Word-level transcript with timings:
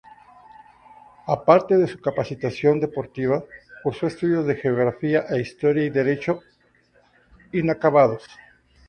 Aparte 1.27 1.77
de 1.77 1.85
su 1.87 2.01
capacitación 2.01 2.79
deportiva, 2.79 3.43
cursó 3.83 4.07
estudios 4.07 4.47
de 4.47 4.55
Geografía 4.55 5.25
e 5.29 5.39
Historia 5.41 5.83
y 5.85 5.91
Derecho 5.91 6.39
-inacabados-. 7.51 8.25